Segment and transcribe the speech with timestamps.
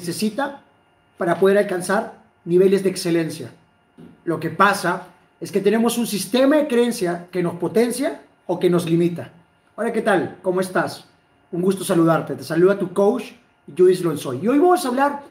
[0.00, 0.62] necesita
[1.18, 2.14] para poder alcanzar
[2.44, 3.52] niveles de excelencia.
[4.24, 5.06] Lo que pasa
[5.40, 9.30] es que tenemos un sistema de creencia que nos potencia o que nos limita.
[9.76, 10.38] Hola, ¿qué tal?
[10.42, 11.04] ¿Cómo estás?
[11.52, 12.34] Un gusto saludarte.
[12.34, 13.24] Te saluda tu coach,
[13.76, 14.40] Judith Lonsoy.
[14.42, 15.22] Y hoy vamos a hablar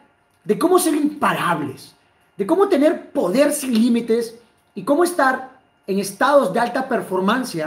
[0.43, 1.95] de cómo ser imparables,
[2.37, 4.35] de cómo tener poder sin límites
[4.75, 5.49] y cómo estar
[5.87, 7.63] en estados de alta performance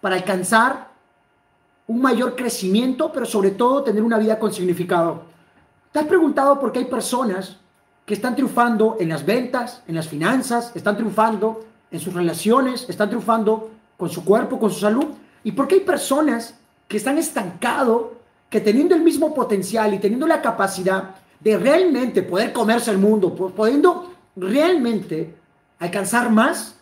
[0.00, 0.88] para alcanzar
[1.86, 5.31] un mayor crecimiento, pero sobre todo tener una vida con significado.
[5.92, 7.58] ¿Te has preguntado por qué hay personas
[8.06, 13.10] que están triunfando en las ventas, en las finanzas, están triunfando en sus relaciones, están
[13.10, 15.04] triunfando con su cuerpo, con su salud?
[15.44, 18.06] ¿Y por qué hay personas que están estancados,
[18.48, 23.34] que teniendo el mismo potencial y teniendo la capacidad de realmente poder comerse el mundo,
[23.34, 25.34] pudiendo realmente
[25.78, 26.74] alcanzar más,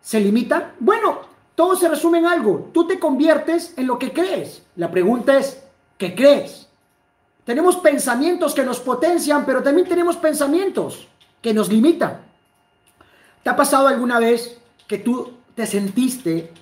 [0.00, 0.74] se limitan?
[0.78, 1.22] Bueno,
[1.56, 2.70] todo se resume en algo.
[2.72, 4.62] Tú te conviertes en lo que crees.
[4.76, 5.60] La pregunta es,
[5.98, 6.68] ¿qué crees?
[7.44, 11.08] Tenemos pensamientos que nos potencian, pero también tenemos pensamientos
[11.40, 12.20] que nos limitan.
[13.42, 16.52] ¿Te ha pasado alguna vez que tú te sentiste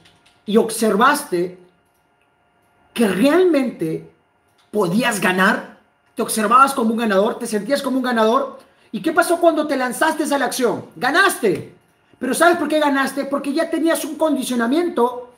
[0.47, 1.59] y observaste
[2.95, 4.11] que realmente
[4.71, 5.79] podías ganar?
[6.15, 7.39] ¿Te observabas como un ganador?
[7.39, 8.59] ¿Te sentías como un ganador?
[8.93, 10.87] ¿Y qué pasó cuando te lanzaste a la acción?
[10.97, 11.75] Ganaste.
[12.19, 13.25] Pero ¿sabes por qué ganaste?
[13.25, 15.31] Porque ya tenías un condicionamiento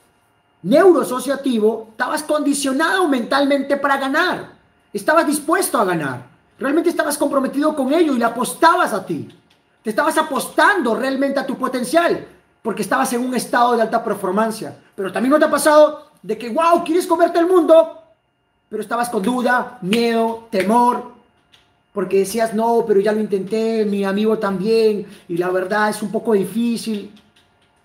[0.63, 4.62] neurosociativo, estabas condicionado mentalmente para ganar.
[4.93, 6.27] Estabas dispuesto a ganar.
[6.59, 9.29] Realmente estabas comprometido con ello y le apostabas a ti.
[9.83, 12.27] Te estabas apostando realmente a tu potencial
[12.63, 14.67] porque estabas en un estado de alta performance.
[14.95, 18.01] Pero también no te ha pasado de que, wow, quieres comerte el mundo,
[18.69, 21.13] pero estabas con duda, miedo, temor,
[21.93, 26.13] porque decías, no, pero ya lo intenté, mi amigo también, y la verdad es un
[26.13, 27.13] poco difícil,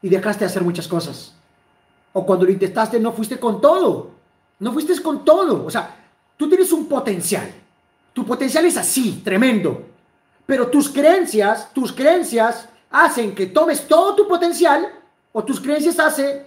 [0.02, 1.34] y dejaste de hacer muchas cosas.
[2.14, 4.12] O cuando lo intentaste, no fuiste con todo,
[4.60, 5.66] no fuiste con todo.
[5.66, 5.97] O sea,
[6.38, 7.52] Tú tienes un potencial.
[8.14, 9.84] Tu potencial es así, tremendo.
[10.46, 14.88] Pero tus creencias, tus creencias hacen que tomes todo tu potencial
[15.34, 16.46] o tus creencias hacen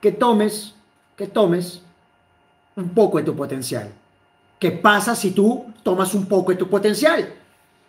[0.00, 0.74] que tomes,
[1.16, 1.82] que tomes
[2.76, 3.92] un poco de tu potencial.
[4.58, 7.32] ¿Qué pasa si tú tomas un poco de tu potencial?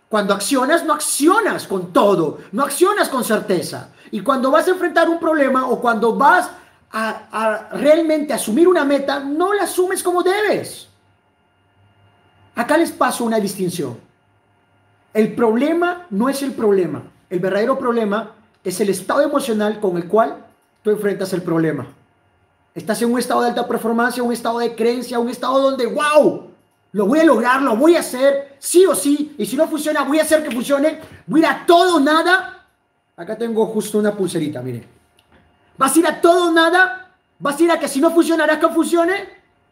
[0.07, 3.89] Cuando accionas, no accionas con todo, no accionas con certeza.
[4.11, 6.49] Y cuando vas a enfrentar un problema o cuando vas
[6.91, 10.87] a, realmente asumir una meta, no la asumes como debes.
[12.55, 13.97] Acá les paso una distinción.
[15.13, 17.03] El problema no es el problema.
[17.29, 18.33] El verdadero problema
[18.63, 20.45] es el estado emocional con el cual
[20.83, 21.87] tú enfrentas el problema.
[22.75, 26.49] Estás en un estado de alta performance, un estado de creencia, un estado donde, wow,
[26.91, 30.03] lo voy a lograr, lo voy a hacer, sí o sí, y si no funciona,
[30.03, 32.65] voy a hacer que funcione, voy a todo nada.
[33.15, 34.98] Acá tengo justo una pulserita, miren.
[35.79, 37.07] ¿Vas a ir a todo o nada?
[37.39, 39.29] ¿Vas a ir a que si no funcionará que funcione?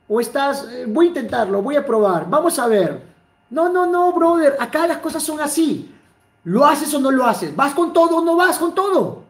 [0.08, 3.04] ¿O estás, eh, voy a intentarlo, voy a probar, vamos a ver?
[3.50, 5.94] No, no, no, brother, acá las cosas son así.
[6.46, 7.54] ¿Lo haces o no lo haces?
[7.54, 9.24] ¿Vas con todo o no vas con todo?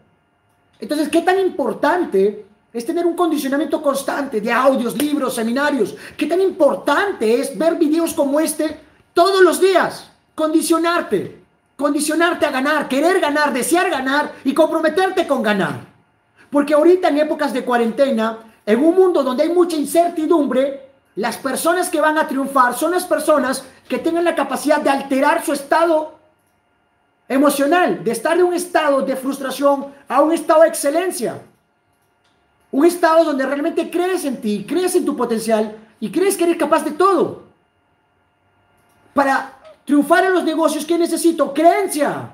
[0.79, 5.95] Entonces, ¿qué tan importante es tener un condicionamiento constante de audios, libros, seminarios?
[6.15, 8.79] ¿Qué tan importante es ver videos como este
[9.15, 10.11] todos los días?
[10.35, 11.41] Condicionarte,
[11.75, 15.86] condicionarte a ganar, querer ganar, desear ganar y comprometerte con ganar.
[16.49, 21.89] Porque ahorita en épocas de cuarentena, en un mundo donde hay mucha incertidumbre, las personas
[21.89, 26.15] que van a triunfar son las personas que tengan la capacidad de alterar su estado
[27.27, 31.41] emocional, de estar de un estado de frustración a un estado de excelencia.
[32.71, 36.57] Un estado donde realmente crees en ti, crees en tu potencial y crees que eres
[36.57, 37.43] capaz de todo.
[39.13, 39.53] Para
[39.85, 41.53] triunfar en los negocios, ¿qué necesito?
[41.53, 42.33] Creencia.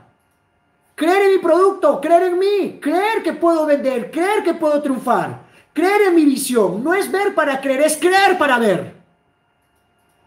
[0.96, 5.40] Creer en mi producto, creer en mí, creer que puedo vender, creer que puedo triunfar,
[5.74, 6.84] creer en mi visión.
[6.84, 8.94] No es ver para creer, es creer para ver.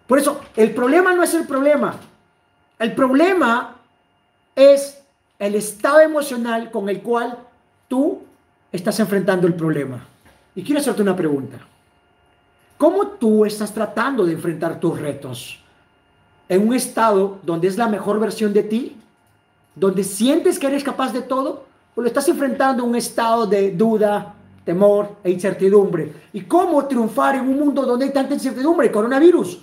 [0.07, 1.97] Por eso, el problema no es el problema.
[2.79, 3.77] El problema
[4.55, 5.03] es
[5.39, 7.39] el estado emocional con el cual
[7.89, 8.23] tú
[8.73, 10.05] estás enfrentando el problema.
[10.55, 11.59] Y quiero hacerte una pregunta.
[12.77, 15.61] ¿Cómo tú estás tratando de enfrentar tus retos?
[16.49, 18.97] ¿En un estado donde es la mejor versión de ti?
[19.77, 23.71] Donde sientes que eres capaz de todo, o lo estás enfrentando a un estado de
[23.71, 24.35] duda,
[24.65, 26.13] temor e incertidumbre.
[26.33, 28.91] ¿Y cómo triunfar en un mundo donde hay tanta incertidumbre?
[28.91, 29.61] Coronavirus.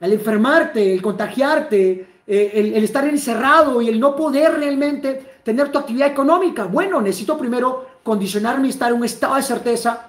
[0.00, 5.78] El enfermarte, el contagiarte, eh, el, estar encerrado y el no poder realmente tener tu
[5.78, 6.64] actividad económica.
[6.64, 10.08] Bueno, necesito primero condicionarme y estar en un estado de certeza,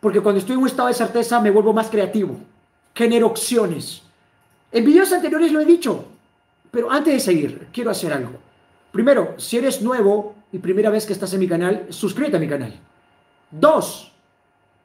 [0.00, 2.36] porque cuando estoy en un estado de certeza me vuelvo más creativo,
[2.94, 4.02] genero opciones.
[4.70, 6.04] En videos anteriores lo he dicho,
[6.70, 8.38] pero antes de seguir, quiero hacer algo.
[8.94, 12.46] Primero, si eres nuevo y primera vez que estás en mi canal, suscríbete a mi
[12.46, 12.78] canal.
[13.50, 14.12] Dos,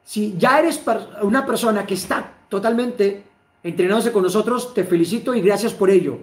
[0.02, 0.82] si ya eres
[1.22, 3.22] una persona que está totalmente
[3.62, 6.18] entrenándose con nosotros, te felicito y gracias por ello.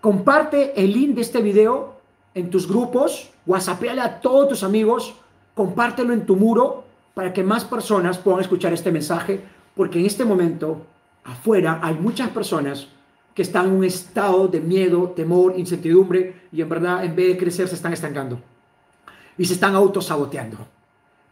[0.00, 2.00] Comparte el link de este video
[2.34, 5.14] en tus grupos, whatsappéale a todos tus amigos,
[5.54, 6.82] compártelo en tu muro
[7.14, 9.44] para que más personas puedan escuchar este mensaje,
[9.76, 10.84] porque en este momento
[11.22, 12.88] afuera hay muchas personas
[13.38, 17.38] que están en un estado de miedo, temor, incertidumbre y en verdad en vez de
[17.38, 18.40] crecer se están estancando
[19.38, 20.58] y se están autosaboteando.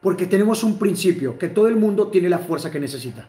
[0.01, 3.27] Porque tenemos un principio, que todo el mundo tiene la fuerza que necesita.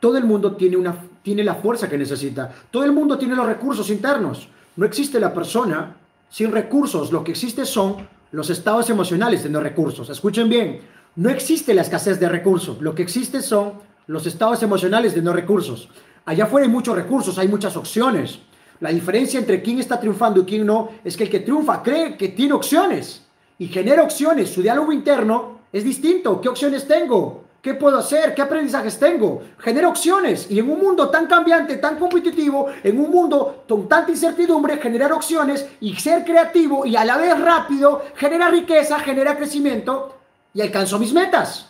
[0.00, 2.52] Todo el mundo tiene, una, tiene la fuerza que necesita.
[2.68, 4.48] Todo el mundo tiene los recursos internos.
[4.74, 5.94] No existe la persona
[6.28, 7.12] sin recursos.
[7.12, 10.10] Lo que existe son los estados emocionales de no recursos.
[10.10, 10.80] Escuchen bien,
[11.14, 12.82] no existe la escasez de recursos.
[12.82, 13.74] Lo que existe son
[14.08, 15.88] los estados emocionales de no recursos.
[16.24, 18.38] Allá afuera hay muchos recursos, hay muchas opciones.
[18.80, 22.16] La diferencia entre quién está triunfando y quién no es que el que triunfa cree
[22.16, 23.22] que tiene opciones
[23.58, 24.50] y genera opciones.
[24.50, 26.40] Su diálogo interno es distinto.
[26.40, 27.44] ¿Qué opciones tengo?
[27.60, 28.34] ¿Qué puedo hacer?
[28.34, 29.42] ¿Qué aprendizajes tengo?
[29.58, 30.50] Genera opciones.
[30.50, 35.12] Y en un mundo tan cambiante, tan competitivo, en un mundo con tanta incertidumbre, generar
[35.12, 40.16] opciones y ser creativo y a la vez rápido, genera riqueza, genera crecimiento
[40.54, 41.67] y alcanzo mis metas.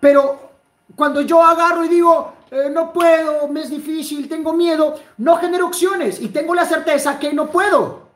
[0.00, 0.50] Pero
[0.96, 5.66] cuando yo agarro y digo, eh, no puedo, me es difícil, tengo miedo, no genero
[5.66, 8.10] opciones y tengo la certeza que no puedo.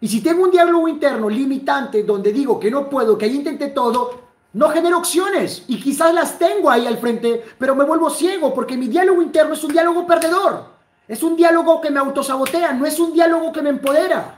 [0.00, 3.68] Y si tengo un diálogo interno limitante donde digo que no puedo, que ahí intenté
[3.68, 8.54] todo, no genero opciones y quizás las tengo ahí al frente, pero me vuelvo ciego
[8.54, 10.78] porque mi diálogo interno es un diálogo perdedor.
[11.08, 14.37] Es un diálogo que me autosabotea, no es un diálogo que me empodera.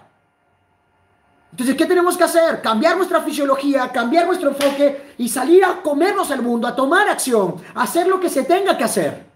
[1.51, 2.63] Entonces, ¿qué tenemos que hacer?
[2.63, 7.57] Cambiar nuestra fisiología, cambiar nuestro enfoque y salir a comernos el mundo, a tomar acción,
[7.75, 9.31] a hacer lo que se tenga que hacer.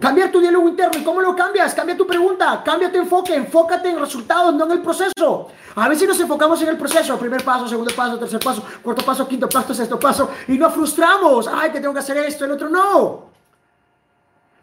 [0.00, 0.98] Cambiar tu diálogo interno.
[0.98, 1.74] ¿Y cómo lo cambias?
[1.74, 5.48] Cambia tu pregunta, cambia tu enfoque, enfócate en resultados, no en el proceso.
[5.76, 9.28] A veces nos enfocamos en el proceso, primer paso, segundo paso, tercer paso, cuarto paso,
[9.28, 11.46] quinto paso, sexto paso, y nos frustramos.
[11.46, 13.31] Ay, que tengo que hacer esto, el otro no.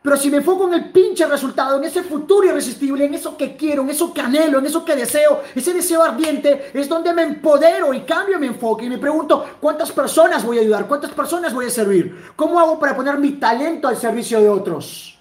[0.01, 3.57] Pero si me enfoco en el pinche resultado, en ese futuro irresistible, en eso que
[3.57, 7.23] quiero, en eso que anhelo, en eso que deseo, ese deseo ardiente, es donde me
[7.23, 10.87] empodero y cambio mi enfoque y me pregunto, ¿cuántas personas voy a ayudar?
[10.87, 12.31] ¿Cuántas personas voy a servir?
[12.37, 15.19] ¿Cómo hago para poner mi talento al servicio de otros?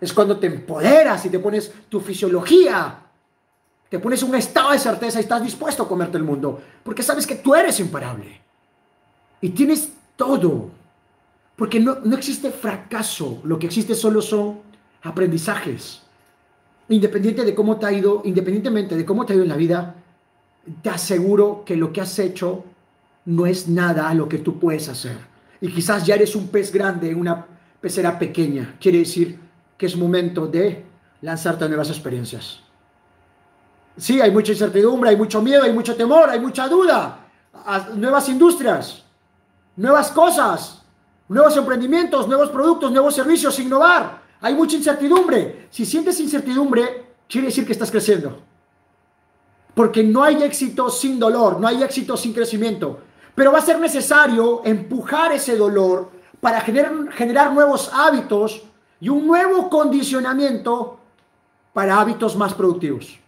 [0.00, 2.98] Es cuando te empoderas y te pones tu fisiología,
[3.90, 7.26] te pones un estado de certeza y estás dispuesto a comerte el mundo, porque sabes
[7.26, 8.40] que tú eres imparable
[9.42, 10.70] y tienes todo,
[11.56, 14.60] porque no, no existe fracaso, lo que existe solo son
[15.02, 16.02] aprendizajes.
[16.88, 19.94] Independiente de cómo te ha ido, independientemente de cómo te ha ido en la vida,
[20.82, 22.64] te aseguro que lo que has hecho
[23.26, 25.16] no es nada a lo que tú puedes hacer.
[25.60, 27.46] Y quizás ya eres un pez grande en una
[27.80, 28.76] pecera pequeña.
[28.80, 29.38] Quiere decir
[29.78, 30.84] que es momento de
[31.22, 32.60] lanzarte a nuevas experiencias.
[33.96, 37.20] Sí, hay mucha incertidumbre, hay mucho miedo, hay mucho temor, hay mucha duda.
[37.94, 39.04] nuevas industrias,
[39.76, 40.83] nuevas cosas,
[41.28, 44.22] nuevos emprendimientos, nuevos productos, nuevos servicios, innovar.
[44.40, 45.68] Hay mucha incertidumbre.
[45.70, 48.42] Si sientes incertidumbre, quiere decir que estás creciendo.
[49.74, 53.00] Porque no hay éxito sin dolor, no hay éxito sin crecimiento.
[53.34, 56.10] Pero va a ser necesario empujar ese dolor
[56.40, 58.62] para generar, nuevos hábitos
[59.00, 61.00] y un nuevo condicionamiento
[61.72, 63.18] para hábitos más productivos.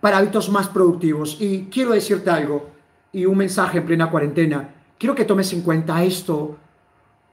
[0.00, 1.36] Para hábitos más productivos.
[1.40, 2.70] Y quiero decirte algo
[3.12, 4.76] y un mensaje en plena cuarentena.
[5.00, 6.58] Quiero que tomes en cuenta esto.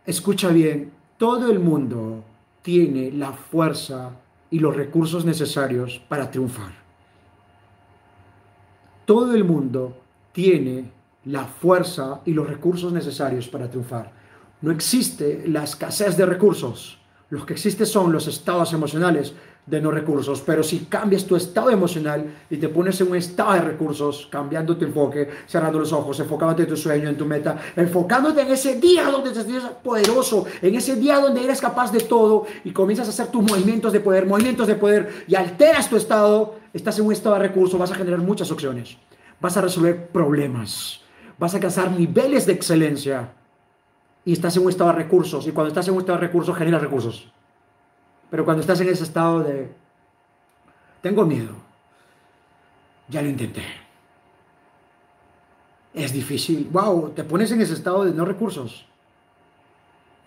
[0.06, 2.24] Escucha bien, todo el mundo
[2.62, 4.12] tiene la fuerza
[4.50, 6.72] y los recursos necesarios para triunfar.
[9.04, 9.98] Todo el mundo
[10.32, 10.90] tiene
[11.26, 14.14] la fuerza y los recursos necesarios para triunfar.
[14.62, 16.98] No existe la escasez de recursos.
[17.30, 19.34] Lo que existe son los estados emocionales
[19.68, 20.42] de no recursos.
[20.42, 24.76] Pero si cambias tu estado emocional y te pones en un estado de recursos, cambiando
[24.76, 28.80] tu enfoque, cerrando los ojos, enfocándote en tu sueño, en tu meta, enfocándote en ese
[28.80, 33.08] día donde te sientes poderoso, en ese día donde eres capaz de todo y comienzas
[33.08, 37.06] a hacer tus movimientos de poder, movimientos de poder y alteras tu estado, estás en
[37.06, 38.98] un estado de recursos, vas a generar muchas opciones,
[39.42, 41.02] vas a resolver problemas,
[41.38, 43.34] vas a alcanzar niveles de excelencia
[44.24, 45.46] y estás en un estado de recursos.
[45.46, 47.32] Y cuando estás en un estado de recursos, generas recursos.
[48.30, 49.70] Pero cuando estás en ese estado de,
[51.02, 51.56] tengo miedo,
[53.08, 53.64] ya lo intenté.
[55.94, 56.70] Es difícil.
[56.72, 58.86] Wow, te pones en ese estado de no recursos.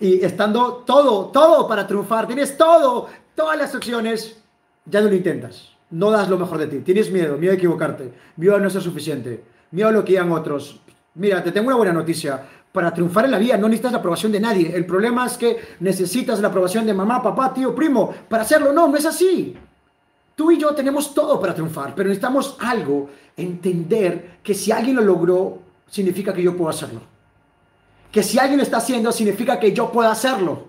[0.00, 4.42] Y estando todo, todo para triunfar, tienes todo, todas las opciones,
[4.86, 5.70] ya no lo intentas.
[5.90, 6.78] No das lo mejor de ti.
[6.78, 10.32] Tienes miedo, miedo a equivocarte, miedo a no ser suficiente, miedo a lo que digan
[10.32, 10.80] otros.
[11.14, 14.32] Mira, te tengo una buena noticia para triunfar en la vida no necesitas la aprobación
[14.32, 14.74] de nadie.
[14.74, 18.72] El problema es que necesitas la aprobación de mamá, papá, tío, primo para hacerlo.
[18.72, 19.56] No, no es así.
[20.36, 25.02] Tú y yo tenemos todo para triunfar, pero necesitamos algo, entender que si alguien lo
[25.02, 25.58] logró,
[25.88, 27.00] significa que yo puedo hacerlo.
[28.10, 30.68] que si alguien lo está haciendo significa que yo puedo hacerlo.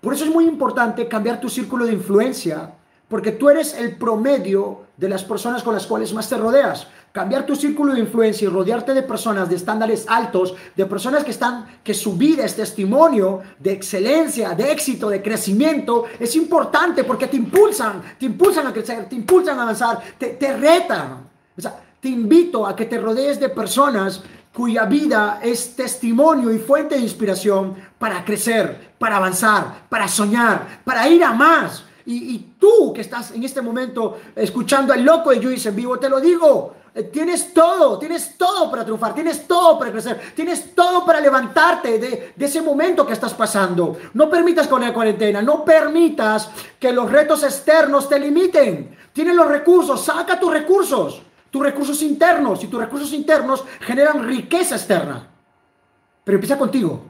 [0.00, 2.74] Por eso es muy importante cambiar tu círculo de influencia,
[3.08, 6.86] porque tú eres el promedio de las personas con las cuales más te rodeas.
[7.14, 11.30] Cambiar tu círculo de influencia y rodearte de personas de estándares altos, de personas que
[11.30, 17.28] están, que su vida es testimonio de excelencia, de éxito, de crecimiento, es importante porque
[17.28, 21.28] te impulsan, te impulsan a crecer, te impulsan a avanzar, te, te retan.
[21.56, 24.20] O sea, te invito a que te rodees de personas
[24.52, 31.08] cuya vida es testimonio y fuente de inspiración para crecer, para avanzar, para soñar, para
[31.08, 31.84] ir a más.
[32.06, 36.08] Y, tú que estás en este momento escuchando al loco de Luis en vivo, te
[36.08, 36.74] lo digo,
[37.12, 42.34] tienes todo, tienes todo para triunfar, tienes todo para crecer, tienes todo para levantarte de,
[42.38, 43.96] ese momento que estás pasando.
[44.14, 48.96] No permitas con la cuarentena, no permitas que los retos externos te limiten.
[49.12, 51.22] Tienes los recursos, saca tus recursos
[51.54, 55.24] tus recursos internos y tus recursos internos generan riqueza externa.
[56.24, 57.04] Pero empieza contigo.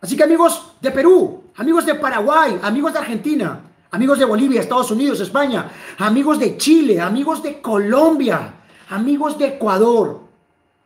[0.00, 3.60] Así que amigos de Perú, amigos de Paraguay, amigos de Argentina,
[3.92, 8.52] amigos de Bolivia, Estados Unidos, España, amigos de Chile, amigos de Colombia,
[8.88, 10.20] amigos de Ecuador,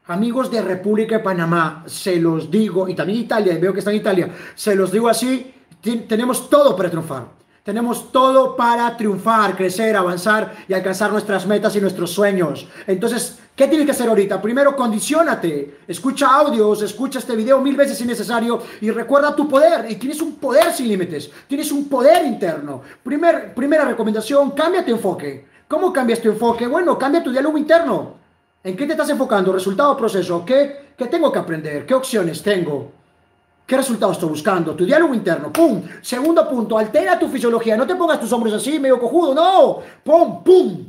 [0.07, 3.99] amigos de República de Panamá, se los digo, y también Italia, veo que está en
[3.99, 5.55] Italia, se los digo así,
[6.09, 7.41] tenemos todo para triunfar.
[7.63, 12.67] Tenemos todo para triunfar, crecer, avanzar y alcanzar nuestras metas y nuestros sueños.
[12.87, 14.41] Entonces, ¿qué tienes que hacer ahorita?
[14.41, 15.81] Primero, condicionate.
[15.87, 19.91] Escucha audios, escucha este video mil veces si necesario y recuerda tu poder.
[19.91, 21.31] Y tienes un poder sin límites.
[21.47, 22.81] Tienes un poder interno.
[23.03, 25.50] Primer, primera recomendación, cambia tu enfoque.
[25.71, 26.67] ¿Cómo cambias tu enfoque?
[26.67, 28.15] Bueno, cambia tu diálogo interno.
[28.65, 29.53] ¿En qué te estás enfocando?
[29.53, 30.45] ¿Resultado o proceso?
[30.45, 31.87] ¿Qué, ¿Qué tengo que aprender?
[31.87, 32.91] ¿Qué opciones tengo?
[33.65, 34.75] ¿Qué resultado estoy buscando?
[34.75, 35.53] Tu diálogo interno.
[35.53, 35.81] ¡Pum!
[36.03, 37.77] Segundo punto, altera tu fisiología.
[37.77, 39.33] No te pongas tus hombros así, medio cojudo.
[39.33, 39.79] No.
[40.03, 40.43] ¡Pum!
[40.43, 40.87] ¡Pum!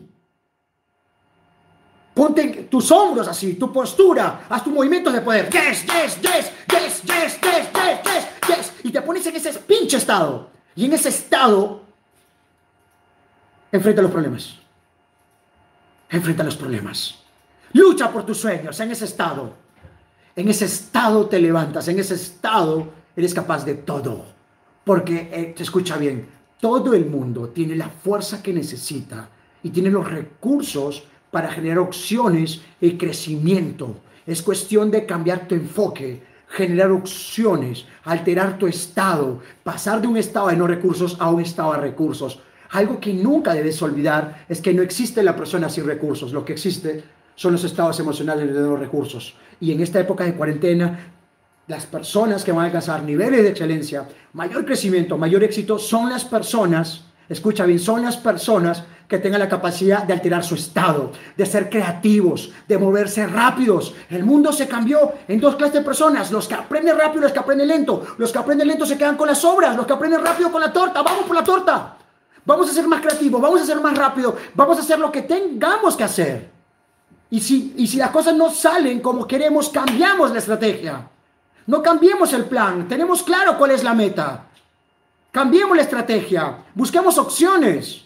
[2.16, 4.48] Ponte tus hombros así, tu postura.
[4.50, 5.48] Haz tus movimientos de poder.
[5.52, 8.74] Yes, yes, yes, yes, yes, yes, yes, yes, yes.
[8.84, 10.50] Y te pones en ese pinche estado.
[10.76, 11.82] Y en ese estado,
[13.72, 14.61] enfrenta los problemas.
[16.12, 17.20] Enfrenta los problemas.
[17.74, 19.54] Lucha por tus sueños en ese estado.
[20.36, 24.26] En ese estado te levantas, en ese estado eres capaz de todo.
[24.84, 26.28] Porque, eh, te escucha bien,
[26.60, 29.30] todo el mundo tiene la fuerza que necesita
[29.64, 33.96] y tiene los recursos para generar opciones y crecimiento.
[34.28, 40.50] Es cuestión de cambiar tu enfoque, generar opciones, alterar tu estado, pasar de un estado
[40.50, 42.40] de no recursos a un estado de recursos.
[42.72, 46.54] Algo que nunca debes olvidar es que no existe la persona sin recursos, lo que
[46.54, 47.04] existe
[47.36, 49.36] son los estados emocionales de los recursos.
[49.60, 51.12] Y en esta época de cuarentena,
[51.68, 56.24] las personas que van a alcanzar niveles de excelencia, mayor crecimiento, mayor éxito, son las
[56.24, 61.46] personas, escucha bien, son las personas que tengan la capacidad de alterar su estado, de
[61.46, 63.94] ser creativos, de moverse rápidos.
[64.10, 67.34] El mundo se cambió en dos clases de personas, los que aprenden rápido y los
[67.34, 68.06] que aprenden lento.
[68.18, 70.72] Los que aprenden lento se quedan con las obras, los que aprenden rápido con la
[70.72, 71.98] torta, vamos por la torta.
[72.52, 75.22] Vamos a ser más creativos, vamos a ser más rápido, vamos a hacer lo que
[75.22, 76.52] tengamos que hacer.
[77.30, 81.08] Y si, y si las cosas no salen como queremos, cambiamos la estrategia.
[81.68, 82.90] No cambiemos el plan.
[82.90, 84.48] Tenemos claro cuál es la meta.
[85.32, 86.58] Cambiemos la estrategia.
[86.76, 88.04] Busquemos opciones.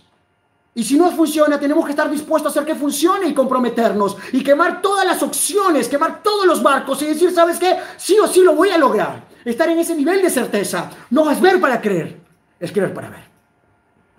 [0.75, 4.16] Y si no funciona, tenemos que estar dispuestos a hacer que funcione y comprometernos.
[4.32, 7.78] Y quemar todas las opciones, quemar todos los barcos y decir, ¿sabes qué?
[7.98, 9.24] Sí o sí lo voy a lograr.
[9.44, 10.92] Estar en ese nivel de certeza.
[11.10, 12.20] No es ver para creer,
[12.60, 13.35] es creer para ver.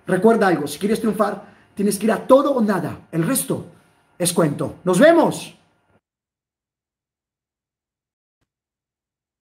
[0.07, 1.45] Recuerda algo, si quieres triunfar,
[1.75, 3.01] tienes que ir a todo o nada.
[3.11, 3.67] El resto
[4.19, 4.77] es cuento.
[4.85, 5.56] Nos vemos.